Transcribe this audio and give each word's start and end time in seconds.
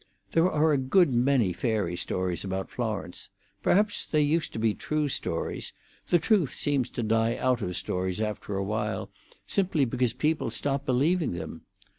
There 0.31 0.49
are 0.49 0.73
a 0.73 0.79
good 0.79 1.13
many 1.13 1.53
fairy 1.53 1.95
stories 1.95 2.43
about 2.43 2.71
Florence; 2.71 3.29
perhaps 3.61 4.03
they 4.03 4.23
used 4.23 4.51
to 4.53 4.57
be 4.57 4.73
true 4.73 5.07
stories; 5.07 5.73
the 6.07 6.17
truth 6.17 6.55
seems 6.55 6.89
to 6.97 7.03
die 7.03 7.35
out 7.35 7.61
of 7.61 7.77
stories 7.77 8.19
after 8.19 8.55
a 8.57 8.63
while, 8.63 9.11
simply 9.45 9.85
because 9.85 10.13
people 10.13 10.49
stop 10.49 10.87
believing 10.87 11.33
them. 11.33 11.65